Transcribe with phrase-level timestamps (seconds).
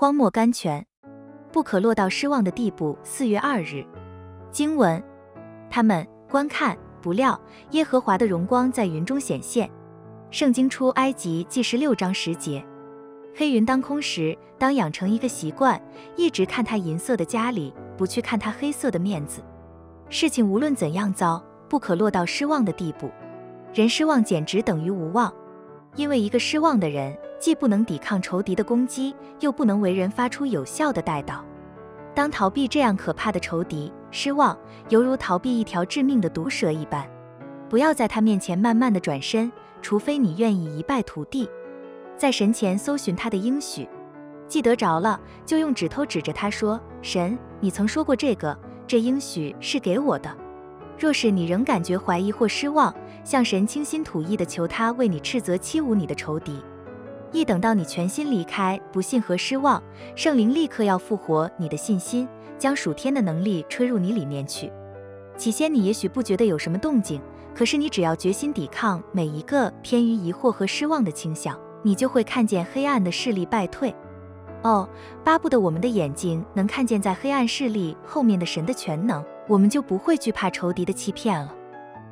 [0.00, 0.86] 荒漠甘泉，
[1.50, 2.96] 不可落到失望的地步。
[3.02, 3.84] 四月二日，
[4.52, 5.02] 经文，
[5.68, 7.36] 他们观看，不料
[7.72, 9.68] 耶和华的荣光在云中显现。
[10.30, 12.64] 圣经出埃及记十六章十节。
[13.34, 15.82] 黑云当空时，当养成一个习惯，
[16.14, 19.42] 一直看他银色的家里，不去看他黑色的面子。
[20.08, 23.10] 事情无论怎样糟，不可落到失望的地步。
[23.74, 25.34] 人失望简直等于无望，
[25.96, 27.18] 因为一个失望的人。
[27.38, 31.44] 既不能抵抗仇敌的攻击，又不能为人发出有效的带导。
[32.14, 37.08] 当逃避这样可怕的仇敌，失望犹如逃避一条致命的毒蛇一般。
[37.68, 41.48] 不要在他面前慢慢的转身，除非你愿意一败涂地。
[42.16, 43.88] 在神前搜寻他的应许，
[44.48, 50.36] 记得着了，就用指头指着他说：“神，你曾说过这个，这应许是给我的。”
[50.98, 56.60] 若是你仍感觉怀疑或失望，向神倾心吐意的求他为你斥责欺侮你的仇敌。
[57.32, 59.82] 一等到你全心离开不信和失望，
[60.16, 62.26] 圣灵立刻要复活你的信心，
[62.58, 64.72] 将属天的能力吹入你里面去。
[65.36, 67.20] 起先你也许不觉得有什么动静，
[67.54, 73.94] 可是你只要决心抵抗每一个偏于疑惑和失望的倾向，你就会看见黑暗的势力败退。
[74.62, 74.88] 哦，
[75.22, 81.54] 巴不得我们的眼睛能看见在黑暗势力后面的神的全能，我们就不会惧怕仇敌的欺骗了。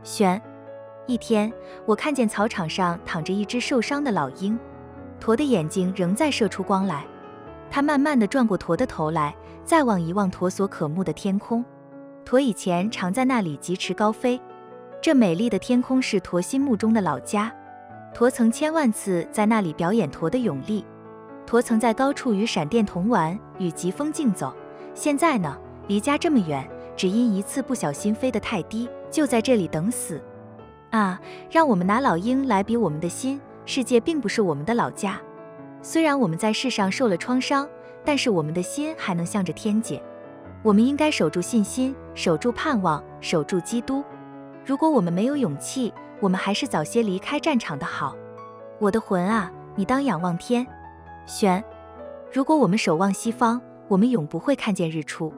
[0.05, 0.41] 选
[1.07, 1.53] 一天，
[1.85, 4.57] 我看见草场上躺着一只受伤的老鹰。
[5.27, 7.05] 驼的眼睛仍在射出光来，
[7.69, 11.65] 他慢慢地转过驼的头来，再望一望驼所渴慕的天空。
[12.25, 14.41] 驼以前常在那里疾驰高飞，
[15.03, 17.53] 这美丽的天空是驼心目中的老家。
[18.15, 20.87] 驼曾千万次在那里表演驼的勇力，
[21.45, 24.55] 驼曾在高处与闪电同玩，与疾风竞走。
[24.95, 26.65] 现在呢，离家这么远，
[26.97, 30.23] 只因一次不小心飞得太低，就在这里等死。
[30.91, 33.41] 啊，让我们拿老鹰来比我们的心。
[33.67, 35.21] 世界并不是我们的老家，
[35.83, 37.69] 虽然我们在世上受了创伤，
[38.05, 40.01] 但是我们的心还能向着天界。
[40.63, 44.05] 我们应该守住信心，守住盼望，守住基督。
[44.65, 48.17] 如果我们没有勇气，我们还是早些离开战场的好。
[48.79, 50.67] 我的魂啊，你当仰望天。
[51.27, 51.63] 选，
[52.33, 55.33] 如果我们守望西方，我们永不会看见日出。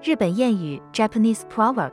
[0.00, 1.90] 日本谚语 Japanese proverb。